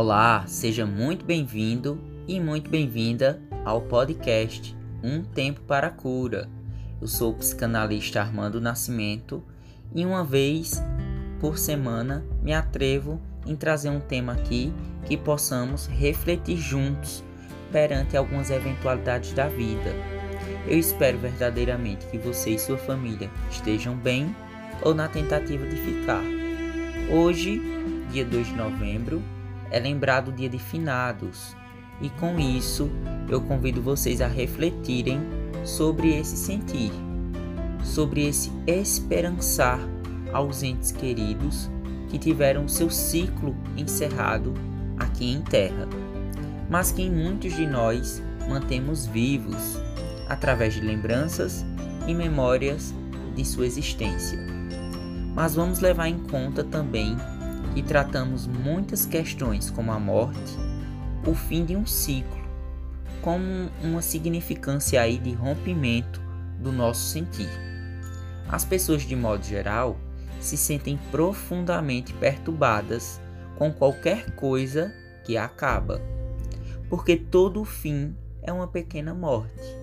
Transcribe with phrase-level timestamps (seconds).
[0.00, 6.48] Olá, seja muito bem-vindo e muito bem-vinda ao podcast Um Tempo para a Cura.
[7.00, 9.42] Eu sou o psicanalista Armando Nascimento
[9.92, 10.80] e uma vez
[11.40, 14.72] por semana me atrevo em trazer um tema aqui
[15.04, 17.24] que possamos refletir juntos
[17.72, 19.92] perante algumas eventualidades da vida.
[20.68, 24.32] Eu espero verdadeiramente que você e sua família estejam bem
[24.80, 26.22] ou na tentativa de ficar.
[27.10, 27.60] Hoje,
[28.12, 29.20] dia 2 de novembro,
[29.70, 31.56] é lembrado o dia de finados,
[32.00, 32.90] e com isso
[33.28, 35.20] eu convido vocês a refletirem
[35.64, 36.92] sobre esse sentir,
[37.82, 39.80] sobre esse esperançar
[40.32, 41.70] aos entes queridos
[42.08, 44.54] que tiveram seu ciclo encerrado
[44.98, 45.88] aqui em terra,
[46.70, 49.78] mas que em muitos de nós mantemos vivos
[50.28, 51.64] através de lembranças
[52.06, 52.94] e memórias
[53.34, 54.38] de sua existência.
[55.34, 57.16] Mas vamos levar em conta também
[57.74, 60.56] que tratamos muitas questões como a morte,
[61.26, 62.38] o fim de um ciclo,
[63.20, 66.20] como uma significância aí de rompimento
[66.58, 67.50] do nosso sentir.
[68.48, 69.98] As pessoas de modo geral
[70.40, 73.20] se sentem profundamente perturbadas
[73.56, 74.92] com qualquer coisa
[75.24, 76.00] que acaba,
[76.88, 79.76] porque todo fim é uma pequena morte.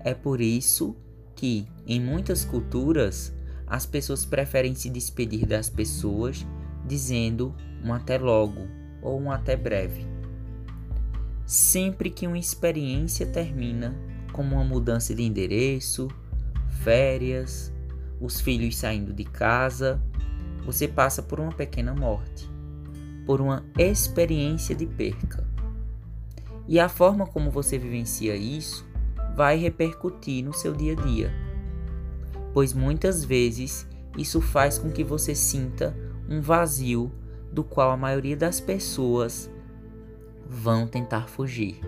[0.00, 0.96] É por isso
[1.34, 3.34] que, em muitas culturas,
[3.66, 6.46] as pessoas preferem se despedir das pessoas
[6.88, 8.66] dizendo um até logo
[9.00, 10.06] ou um até breve.
[11.46, 13.94] Sempre que uma experiência termina,
[14.32, 16.08] como uma mudança de endereço,
[16.82, 17.72] férias,
[18.20, 20.02] os filhos saindo de casa,
[20.64, 22.50] você passa por uma pequena morte,
[23.24, 25.46] por uma experiência de perca.
[26.66, 28.86] E a forma como você vivencia isso
[29.34, 31.32] vai repercutir no seu dia a dia,
[32.52, 35.96] pois muitas vezes isso faz com que você sinta
[36.28, 37.10] um vazio
[37.52, 39.50] do qual a maioria das pessoas
[40.48, 41.80] vão tentar fugir.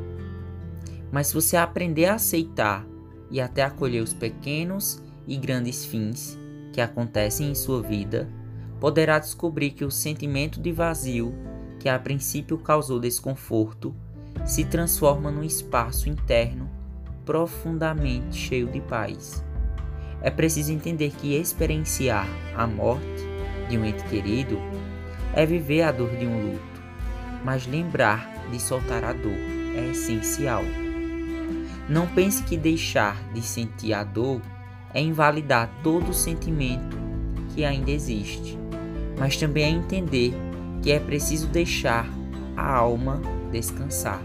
[1.12, 2.86] Mas se você aprender a aceitar
[3.30, 6.38] e até acolher os pequenos e grandes fins
[6.72, 8.28] que acontecem em sua vida,
[8.78, 11.34] poderá descobrir que o sentimento de vazio
[11.78, 13.94] que a princípio causou desconforto
[14.44, 16.70] se transforma num espaço interno
[17.24, 19.44] profundamente cheio de paz.
[20.22, 23.29] É preciso entender que experienciar a morte
[23.70, 24.60] de um ente querido
[25.32, 26.82] é viver a dor de um luto,
[27.44, 29.38] mas lembrar de soltar a dor
[29.76, 30.64] é essencial.
[31.88, 34.42] Não pense que deixar de sentir a dor
[34.92, 36.98] é invalidar todo o sentimento
[37.54, 38.58] que ainda existe,
[39.18, 40.34] mas também é entender
[40.82, 42.08] que é preciso deixar
[42.56, 43.20] a alma
[43.52, 44.20] descansar.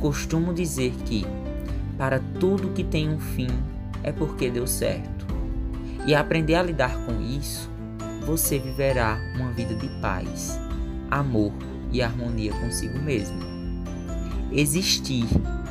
[0.00, 1.24] Costumo dizer que,
[1.96, 3.48] para tudo que tem um fim,
[4.02, 5.26] é porque deu certo.
[6.06, 7.70] E aprender a lidar com isso,
[8.24, 10.58] você viverá uma vida de paz,
[11.10, 11.52] amor
[11.92, 13.38] e harmonia consigo mesmo.
[14.50, 15.26] Existir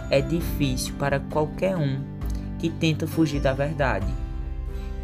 [0.09, 2.03] é difícil para qualquer um
[2.59, 4.07] que tenta fugir da verdade.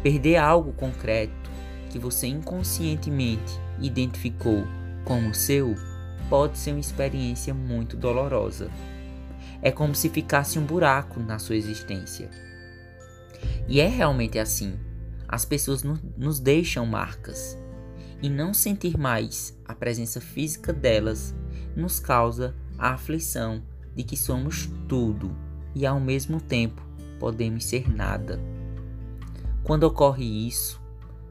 [0.02, 1.50] Perder algo concreto
[1.90, 4.64] que você inconscientemente identificou
[5.04, 5.74] como seu
[6.28, 8.70] pode ser uma experiência muito dolorosa.
[9.60, 12.30] É como se ficasse um buraco na sua existência.
[13.66, 14.78] E é realmente assim.
[15.32, 15.84] As pessoas
[16.18, 17.56] nos deixam marcas.
[18.20, 21.32] E não sentir mais a presença física delas
[21.76, 23.62] nos causa a aflição
[23.94, 25.34] de que somos tudo
[25.72, 26.82] e ao mesmo tempo
[27.20, 28.40] podemos ser nada.
[29.62, 30.82] Quando ocorre isso,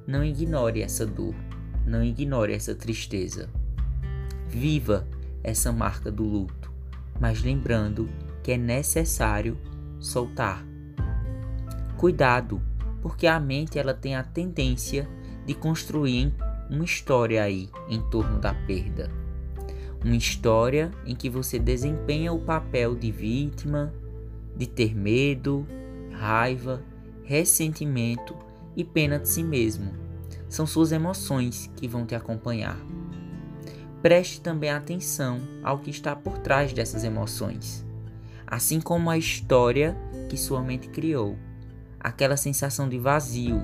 [0.07, 1.35] não ignore essa dor,
[1.85, 3.49] não ignore essa tristeza.
[4.47, 5.05] Viva
[5.43, 6.71] essa marca do luto,
[7.19, 8.09] mas lembrando
[8.41, 9.57] que é necessário
[9.99, 10.65] soltar.
[11.97, 12.61] Cuidado,
[13.01, 15.07] porque a mente ela tem a tendência
[15.45, 16.33] de construir
[16.69, 19.09] uma história aí em torno da perda.
[20.03, 23.93] Uma história em que você desempenha o papel de vítima,
[24.55, 25.65] de ter medo,
[26.11, 26.81] raiva,
[27.23, 28.35] ressentimento
[28.75, 29.91] e pena de si mesmo.
[30.47, 32.77] São suas emoções que vão te acompanhar.
[34.01, 37.85] Preste também atenção ao que está por trás dessas emoções,
[38.47, 39.97] assim como a história
[40.29, 41.37] que sua mente criou,
[41.99, 43.61] aquela sensação de vazio,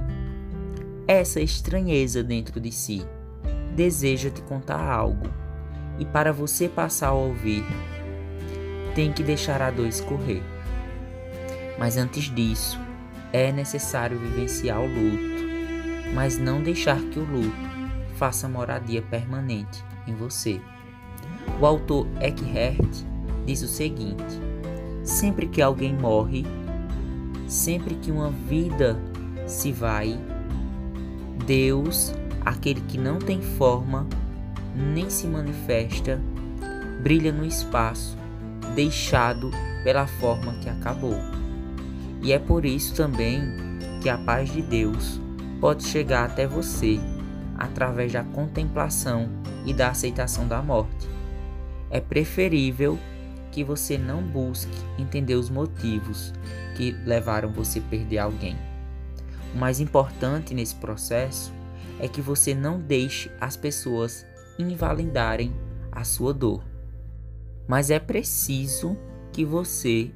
[1.08, 3.06] essa estranheza dentro de si.
[3.76, 5.30] Deseja te contar algo,
[6.00, 7.64] e para você passar a ouvir,
[8.94, 10.42] tem que deixar a dor escorrer.
[11.78, 12.80] Mas antes disso,
[13.34, 15.44] é necessário vivenciar o luto,
[16.14, 17.76] mas não deixar que o luto
[18.16, 20.62] faça moradia permanente em você.
[21.60, 23.04] O autor Eckhart
[23.46, 24.40] diz o seguinte:
[25.04, 26.46] sempre que alguém morre,
[27.56, 29.00] sempre que uma vida
[29.48, 30.19] se vai,
[31.46, 32.13] Deus,
[32.44, 34.06] aquele que não tem forma
[34.75, 36.19] nem se manifesta,
[37.02, 38.18] brilha no espaço,
[38.75, 39.52] deixado
[39.84, 41.18] pela forma que acabou.
[42.22, 43.42] E é por isso também
[44.02, 45.22] que a paz de Deus
[45.62, 47.00] pode chegar até você
[47.57, 49.30] através da contemplação
[49.66, 51.07] e da aceitação da morte.
[51.90, 53.00] É preferível
[53.56, 56.34] que você não busque entender os motivos
[56.75, 58.57] que levaram você a perder alguém.
[59.54, 61.54] O mais importante nesse processo
[61.98, 64.25] é que você não deixe as pessoas
[64.60, 65.56] invalidarem
[65.90, 66.66] a sua dor.
[67.66, 68.98] Mas é preciso
[69.31, 70.12] que você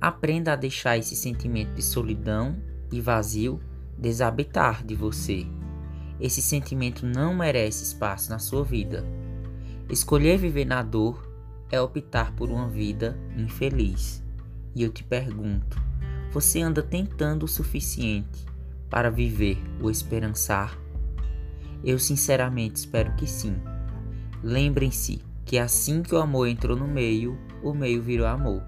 [0.00, 2.56] aprenda a deixar esse sentimento de solidão
[2.92, 3.58] e vazio
[3.98, 5.44] desabitar de você.
[6.20, 9.04] Esse sentimento não merece espaço na sua vida.
[9.90, 11.25] Escolher viver na dor
[11.70, 14.22] é optar por uma vida infeliz.
[14.74, 15.80] E eu te pergunto:
[16.32, 18.44] você anda tentando o suficiente
[18.90, 20.78] para viver o esperançar?
[21.84, 23.56] Eu sinceramente espero que sim.
[24.42, 28.62] Lembrem-se que assim que o amor entrou no meio, o meio virou amor.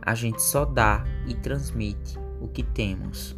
[0.00, 3.36] A gente só dá e transmite o que temos.